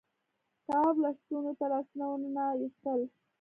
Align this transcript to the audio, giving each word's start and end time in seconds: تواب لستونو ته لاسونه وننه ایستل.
تواب 0.65 0.95
لستونو 1.03 1.51
ته 1.59 1.65
لاسونه 1.71 2.05
وننه 2.09 2.43
ایستل. 2.59 2.99